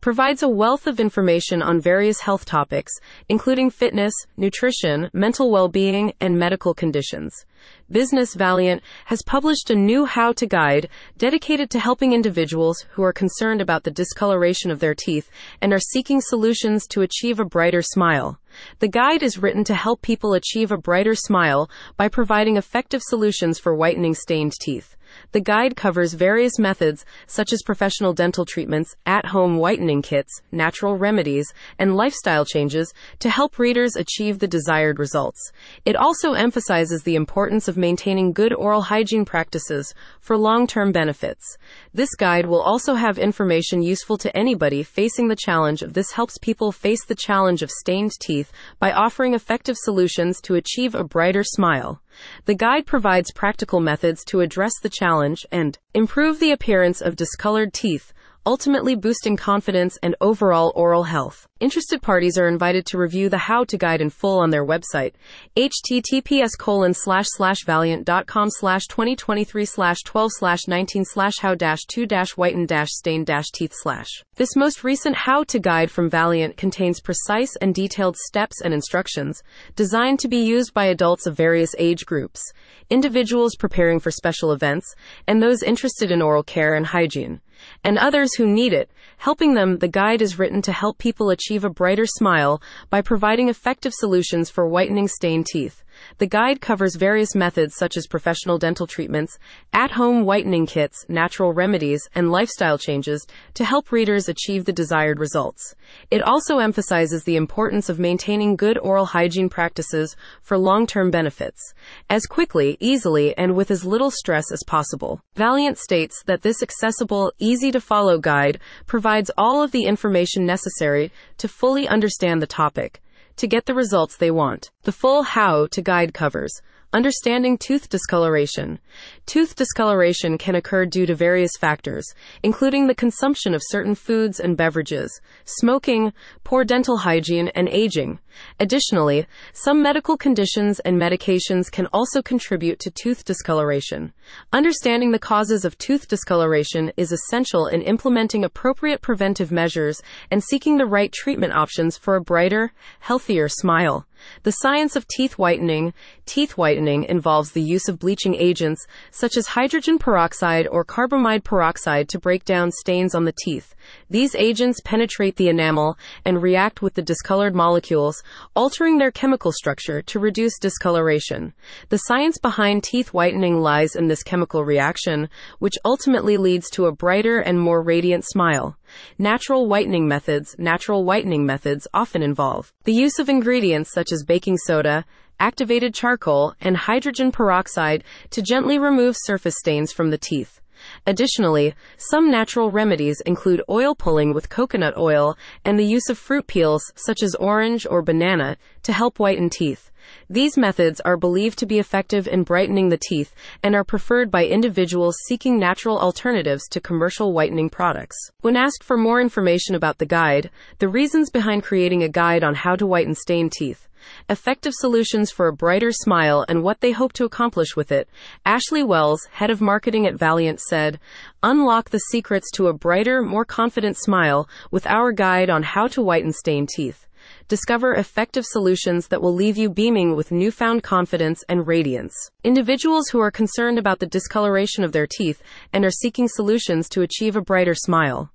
provides 0.00 0.42
a 0.42 0.48
wealth 0.48 0.86
of 0.86 0.98
information 0.98 1.62
on 1.62 1.80
various 1.80 2.20
health 2.20 2.44
topics, 2.44 2.92
including 3.28 3.70
fitness, 3.70 4.14
nutrition, 4.36 5.10
mental 5.12 5.50
well-being, 5.50 6.12
and 6.20 6.38
medical 6.38 6.72
conditions. 6.72 7.44
Business 7.90 8.34
Valleant 8.34 8.80
has 9.06 9.22
published 9.26 9.68
a 9.68 9.74
new 9.74 10.06
how 10.06 10.32
to 10.32 10.46
guide 10.46 10.88
dedicated 11.18 11.68
to 11.70 11.78
helping 11.78 12.12
individuals 12.12 12.86
who 12.92 13.02
are 13.02 13.12
concerned 13.12 13.60
about 13.60 13.84
the 13.84 13.90
discoloration 13.90 14.70
of 14.70 14.80
their 14.80 14.94
teeth 14.94 15.30
and 15.60 15.72
are 15.72 15.78
seeking 15.78 16.20
solutions 16.22 16.86
to 16.86 17.02
achieve 17.02 17.38
a 17.38 17.44
brighter 17.44 17.82
smile. 17.82 18.40
The 18.78 18.88
guide 18.88 19.22
is 19.22 19.38
written 19.38 19.64
to 19.64 19.74
help 19.74 20.00
people 20.00 20.32
achieve 20.32 20.72
a 20.72 20.78
brighter 20.78 21.14
smile 21.14 21.68
by 21.96 22.08
providing 22.08 22.56
effective 22.56 23.02
solutions 23.02 23.58
for 23.58 23.74
whitening 23.74 24.14
stained 24.14 24.52
teeth. 24.60 24.96
The 25.32 25.40
guide 25.40 25.76
covers 25.76 26.14
various 26.14 26.58
methods 26.58 27.04
such 27.26 27.52
as 27.52 27.62
professional 27.64 28.12
dental 28.12 28.44
treatments, 28.44 28.94
at 29.06 29.26
home 29.26 29.56
whitening 29.56 30.02
kits, 30.02 30.42
natural 30.52 30.96
remedies, 30.96 31.52
and 31.78 31.96
lifestyle 31.96 32.44
changes 32.44 32.92
to 33.20 33.30
help 33.30 33.58
readers 33.58 33.96
achieve 33.96 34.38
the 34.38 34.48
desired 34.48 34.98
results. 34.98 35.52
It 35.84 35.96
also 35.96 36.32
emphasizes 36.32 37.02
the 37.02 37.16
importance 37.16 37.68
of 37.68 37.76
maintaining 37.76 38.32
good 38.32 38.52
oral 38.52 38.82
hygiene 38.82 39.24
practices 39.24 39.94
for 40.20 40.36
long 40.36 40.66
term 40.66 40.92
benefits. 40.92 41.56
This 41.94 42.14
guide 42.14 42.46
will 42.46 42.62
also 42.62 42.94
have 42.94 43.18
information 43.18 43.82
useful 43.82 44.18
to 44.18 44.36
anybody 44.36 44.82
facing 44.82 45.28
the 45.28 45.36
challenge 45.36 45.82
of 45.82 45.94
this 45.94 46.12
helps 46.12 46.38
people 46.38 46.72
face 46.72 47.04
the 47.04 47.14
challenge 47.14 47.62
of 47.62 47.70
stained 47.70 48.12
teeth 48.20 48.52
by 48.78 48.92
offering 48.92 49.34
effective 49.34 49.76
solutions 49.78 50.40
to 50.42 50.54
achieve 50.54 50.94
a 50.94 51.04
brighter 51.04 51.44
smile. 51.44 52.00
The 52.44 52.54
guide 52.54 52.86
provides 52.86 53.32
practical 53.32 53.80
methods 53.80 54.24
to 54.26 54.40
address 54.40 54.72
the 54.82 54.90
challenge 54.90 55.46
and 55.50 55.78
improve 55.94 56.40
the 56.40 56.52
appearance 56.52 57.00
of 57.00 57.16
discolored 57.16 57.72
teeth 57.72 58.12
ultimately 58.46 58.94
boosting 58.94 59.36
confidence 59.36 59.98
and 60.02 60.16
overall 60.20 60.72
oral 60.74 61.04
health. 61.04 61.46
Interested 61.60 62.00
parties 62.00 62.38
are 62.38 62.48
invited 62.48 62.86
to 62.86 62.96
review 62.96 63.28
the 63.28 63.36
how 63.36 63.64
to 63.64 63.76
guide 63.76 64.00
in 64.00 64.08
full 64.08 64.38
on 64.38 64.48
their 64.48 64.64
website, 64.64 65.12
https 65.58 66.56
colon 66.58 66.94
slash 66.94 67.26
slash 67.28 67.66
valleant.com 67.66 68.48
slash 68.48 68.86
2023 68.86 69.66
slash 69.66 69.98
12 70.06 70.30
slash 70.38 70.66
19 70.66 71.04
slash 71.04 71.34
how 71.40 71.54
dash 71.54 71.80
2 71.88 72.06
dash 72.06 72.30
whiten 72.30 72.64
dash 72.64 72.88
stain 72.92 73.24
dash 73.24 73.50
teeth 73.50 73.74
slash. 73.74 74.08
This 74.36 74.56
most 74.56 74.82
recent 74.84 75.14
how 75.14 75.44
to 75.44 75.58
guide 75.58 75.90
from 75.90 76.08
Valleant 76.08 76.56
contains 76.56 76.98
precise 76.98 77.54
and 77.56 77.74
detailed 77.74 78.16
steps 78.16 78.62
and 78.62 78.72
instructions 78.72 79.42
designed 79.76 80.18
to 80.20 80.28
be 80.28 80.42
used 80.42 80.72
by 80.72 80.86
adults 80.86 81.26
of 81.26 81.36
various 81.36 81.74
age 81.78 82.06
groups, 82.06 82.42
individuals 82.88 83.54
preparing 83.54 84.00
for 84.00 84.10
special 84.10 84.52
events, 84.52 84.94
and 85.26 85.42
those 85.42 85.62
interested 85.62 86.10
in 86.10 86.22
oral 86.22 86.42
care 86.42 86.74
and 86.74 86.86
hygiene 86.86 87.42
and 87.84 87.98
others 87.98 88.34
who 88.34 88.46
need 88.46 88.72
it. 88.72 88.90
Helping 89.18 89.54
them, 89.54 89.78
the 89.78 89.88
guide 89.88 90.22
is 90.22 90.38
written 90.38 90.62
to 90.62 90.72
help 90.72 90.98
people 90.98 91.30
achieve 91.30 91.49
a 91.64 91.70
brighter 91.70 92.06
smile 92.06 92.62
by 92.90 93.02
providing 93.02 93.48
effective 93.48 93.92
solutions 93.92 94.50
for 94.50 94.66
whitening 94.66 95.08
stained 95.08 95.46
teeth. 95.46 95.82
The 96.18 96.26
guide 96.26 96.60
covers 96.60 96.96
various 96.96 97.34
methods 97.34 97.74
such 97.76 97.96
as 97.96 98.06
professional 98.06 98.58
dental 98.58 98.86
treatments, 98.86 99.38
at 99.72 99.92
home 99.92 100.24
whitening 100.24 100.66
kits, 100.66 101.04
natural 101.08 101.52
remedies, 101.52 102.08
and 102.14 102.30
lifestyle 102.30 102.78
changes 102.78 103.26
to 103.54 103.64
help 103.64 103.92
readers 103.92 104.28
achieve 104.28 104.64
the 104.64 104.72
desired 104.72 105.18
results. 105.18 105.74
It 106.10 106.22
also 106.22 106.58
emphasizes 106.58 107.24
the 107.24 107.36
importance 107.36 107.88
of 107.88 107.98
maintaining 107.98 108.56
good 108.56 108.78
oral 108.78 109.06
hygiene 109.06 109.48
practices 109.48 110.16
for 110.42 110.58
long 110.58 110.86
term 110.86 111.10
benefits, 111.10 111.74
as 112.08 112.26
quickly, 112.26 112.76
easily, 112.80 113.36
and 113.36 113.54
with 113.54 113.70
as 113.70 113.84
little 113.84 114.10
stress 114.10 114.50
as 114.52 114.62
possible. 114.66 115.20
Valleant 115.36 115.78
states 115.78 116.22
that 116.26 116.42
this 116.42 116.62
accessible, 116.62 117.32
easy 117.38 117.70
to 117.70 117.80
follow 117.80 118.18
guide 118.18 118.58
provides 118.86 119.30
all 119.36 119.62
of 119.62 119.70
the 119.70 119.84
information 119.84 120.46
necessary 120.46 121.12
to 121.38 121.48
fully 121.48 121.86
understand 121.88 122.40
the 122.40 122.46
topic 122.46 123.00
to 123.40 123.46
get 123.46 123.64
the 123.64 123.72
results 123.74 124.18
they 124.18 124.30
want. 124.30 124.70
The 124.82 124.92
full 124.92 125.22
how 125.22 125.66
to 125.68 125.80
guide 125.80 126.12
covers 126.12 126.60
Understanding 126.92 127.56
tooth 127.56 127.88
discoloration. 127.88 128.80
Tooth 129.24 129.54
discoloration 129.54 130.36
can 130.36 130.56
occur 130.56 130.86
due 130.86 131.06
to 131.06 131.14
various 131.14 131.52
factors, 131.56 132.04
including 132.42 132.88
the 132.88 132.96
consumption 132.96 133.54
of 133.54 133.62
certain 133.64 133.94
foods 133.94 134.40
and 134.40 134.56
beverages, 134.56 135.20
smoking, 135.44 136.12
poor 136.42 136.64
dental 136.64 136.96
hygiene, 136.96 137.46
and 137.54 137.68
aging. 137.68 138.18
Additionally, 138.58 139.28
some 139.52 139.80
medical 139.80 140.16
conditions 140.16 140.80
and 140.80 141.00
medications 141.00 141.70
can 141.70 141.86
also 141.92 142.22
contribute 142.22 142.80
to 142.80 142.90
tooth 142.90 143.24
discoloration. 143.24 144.12
Understanding 144.52 145.12
the 145.12 145.18
causes 145.20 145.64
of 145.64 145.78
tooth 145.78 146.08
discoloration 146.08 146.90
is 146.96 147.12
essential 147.12 147.68
in 147.68 147.82
implementing 147.82 148.44
appropriate 148.44 149.00
preventive 149.00 149.52
measures 149.52 150.02
and 150.32 150.42
seeking 150.42 150.76
the 150.76 150.86
right 150.86 151.12
treatment 151.12 151.52
options 151.52 151.96
for 151.96 152.16
a 152.16 152.20
brighter, 152.20 152.72
healthier 152.98 153.48
smile. 153.48 154.06
The 154.42 154.52
science 154.52 154.96
of 154.96 155.06
teeth 155.08 155.38
whitening. 155.38 155.92
Teeth 156.26 156.56
whitening 156.56 157.04
involves 157.04 157.52
the 157.52 157.62
use 157.62 157.88
of 157.88 157.98
bleaching 157.98 158.34
agents 158.34 158.86
such 159.10 159.36
as 159.36 159.48
hydrogen 159.48 159.98
peroxide 159.98 160.66
or 160.66 160.84
carbamide 160.84 161.44
peroxide 161.44 162.08
to 162.10 162.18
break 162.18 162.44
down 162.44 162.70
stains 162.70 163.14
on 163.14 163.24
the 163.24 163.34
teeth. 163.44 163.74
These 164.08 164.34
agents 164.34 164.80
penetrate 164.84 165.36
the 165.36 165.48
enamel 165.48 165.98
and 166.24 166.42
react 166.42 166.82
with 166.82 166.94
the 166.94 167.02
discolored 167.02 167.54
molecules, 167.54 168.22
altering 168.54 168.98
their 168.98 169.10
chemical 169.10 169.52
structure 169.52 170.02
to 170.02 170.18
reduce 170.18 170.58
discoloration. 170.58 171.52
The 171.88 171.98
science 171.98 172.38
behind 172.38 172.82
teeth 172.82 173.12
whitening 173.12 173.60
lies 173.60 173.96
in 173.96 174.08
this 174.08 174.22
chemical 174.22 174.64
reaction, 174.64 175.28
which 175.58 175.78
ultimately 175.84 176.36
leads 176.36 176.70
to 176.70 176.86
a 176.86 176.92
brighter 176.92 177.40
and 177.40 177.60
more 177.60 177.82
radiant 177.82 178.24
smile. 178.26 178.76
Natural 179.18 179.66
whitening 179.66 180.06
methods, 180.08 180.56
natural 180.58 181.04
whitening 181.04 181.46
methods 181.46 181.86
often 181.94 182.22
involve 182.22 182.72
the 182.84 182.92
use 182.92 183.18
of 183.18 183.28
ingredients 183.28 183.92
such 183.92 184.12
as 184.12 184.24
baking 184.24 184.56
soda, 184.58 185.04
activated 185.38 185.94
charcoal, 185.94 186.54
and 186.60 186.76
hydrogen 186.76 187.32
peroxide 187.32 188.04
to 188.30 188.42
gently 188.42 188.78
remove 188.78 189.16
surface 189.18 189.56
stains 189.58 189.92
from 189.92 190.10
the 190.10 190.18
teeth. 190.18 190.60
Additionally, 191.06 191.74
some 191.96 192.30
natural 192.30 192.70
remedies 192.70 193.20
include 193.26 193.62
oil 193.68 193.94
pulling 193.94 194.32
with 194.32 194.48
coconut 194.48 194.96
oil 194.96 195.36
and 195.64 195.78
the 195.78 195.84
use 195.84 196.08
of 196.08 196.18
fruit 196.18 196.46
peels 196.46 196.92
such 196.94 197.22
as 197.22 197.34
orange 197.34 197.86
or 197.88 198.02
banana 198.02 198.56
to 198.82 198.92
help 198.92 199.18
whiten 199.18 199.50
teeth. 199.50 199.90
These 200.28 200.56
methods 200.56 201.00
are 201.00 201.16
believed 201.16 201.58
to 201.58 201.66
be 201.66 201.78
effective 201.78 202.28
in 202.28 202.44
brightening 202.44 202.88
the 202.88 202.98
teeth 202.98 203.34
and 203.62 203.74
are 203.74 203.84
preferred 203.84 204.30
by 204.30 204.46
individuals 204.46 205.16
seeking 205.26 205.58
natural 205.58 205.98
alternatives 205.98 206.68
to 206.68 206.80
commercial 206.80 207.32
whitening 207.32 207.70
products. 207.70 208.16
When 208.40 208.56
asked 208.56 208.84
for 208.84 208.96
more 208.96 209.20
information 209.20 209.74
about 209.74 209.98
the 209.98 210.06
guide, 210.06 210.50
the 210.78 210.88
reasons 210.88 211.30
behind 211.30 211.62
creating 211.62 212.02
a 212.02 212.08
guide 212.08 212.44
on 212.44 212.54
how 212.54 212.76
to 212.76 212.86
whiten 212.86 213.14
stained 213.14 213.52
teeth, 213.52 213.88
effective 214.28 214.72
solutions 214.74 215.30
for 215.30 215.48
a 215.48 215.52
brighter 215.52 215.92
smile, 215.92 216.44
and 216.48 216.62
what 216.62 216.80
they 216.80 216.92
hope 216.92 217.12
to 217.14 217.24
accomplish 217.24 217.76
with 217.76 217.92
it. 217.92 218.08
Ashley 218.44 218.82
Wells, 218.82 219.28
head 219.32 219.50
of 219.50 219.60
marketing 219.60 220.06
at 220.06 220.16
Valleant, 220.16 220.60
said, 220.60 220.98
Unlock 221.42 221.90
the 221.90 221.98
secrets 222.10 222.50
to 222.52 222.68
a 222.68 222.72
brighter, 222.72 223.22
more 223.22 223.44
confident 223.44 223.96
smile 223.96 224.48
with 224.70 224.86
our 224.86 225.12
guide 225.12 225.50
on 225.50 225.62
how 225.62 225.86
to 225.88 226.02
whiten 226.02 226.32
stained 226.32 226.68
teeth. 226.68 227.06
Discover 227.48 227.94
effective 227.94 228.44
solutions 228.46 229.08
that 229.08 229.20
will 229.22 229.34
leave 229.34 229.56
you 229.56 229.70
beaming 229.70 230.16
with 230.16 230.32
newfound 230.32 230.82
confidence 230.82 231.44
and 231.48 231.66
radiance. 231.66 232.14
Individuals 232.44 233.08
who 233.08 233.20
are 233.20 233.30
concerned 233.30 233.78
about 233.78 233.98
the 233.98 234.06
discoloration 234.06 234.84
of 234.84 234.92
their 234.92 235.06
teeth 235.06 235.42
and 235.72 235.84
are 235.84 235.90
seeking 235.90 236.28
solutions 236.28 236.88
to 236.90 237.02
achieve 237.02 237.36
a 237.36 237.40
brighter 237.40 237.74
smile. 237.74 238.30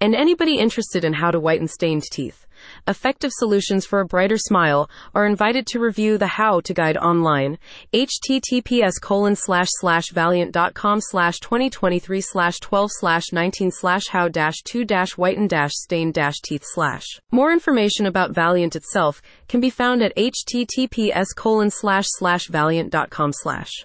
And 0.00 0.14
anybody 0.14 0.58
interested 0.58 1.04
in 1.04 1.14
how 1.14 1.30
to 1.30 1.40
whiten 1.40 1.68
stained 1.68 2.04
teeth 2.12 2.46
effective 2.86 3.30
solutions 3.32 3.84
for 3.86 4.00
a 4.00 4.06
brighter 4.06 4.36
smile 4.36 4.88
are 5.14 5.26
invited 5.26 5.66
to 5.66 5.78
review 5.78 6.18
the 6.18 6.26
how 6.26 6.60
to 6.60 6.74
guide 6.74 6.96
online 6.96 7.58
https 7.92 9.00
colon 9.00 9.36
slash 9.36 9.68
slash 9.72 10.10
valleant.com 10.10 11.00
slash 11.00 11.38
2023 11.40 12.20
slash 12.20 12.58
12 12.60 12.90
slash 12.92 13.32
19 13.32 13.70
slash 13.70 14.08
how 14.08 14.28
dash 14.28 14.56
2 14.64 14.84
dash 14.84 15.16
whiten 15.16 15.46
dash 15.46 15.72
stain 15.74 16.12
dash 16.12 16.40
teeth 16.42 16.64
slash. 16.64 17.04
More 17.30 17.52
information 17.52 18.06
about 18.06 18.34
valiant 18.34 18.76
itself 18.76 19.20
can 19.48 19.60
be 19.60 19.70
found 19.70 20.02
at 20.02 20.16
https 20.16 21.26
colon 21.36 21.70
slash 21.70 22.06
slash 22.08 22.48
valleant.com 22.48 23.32
slash 23.32 23.84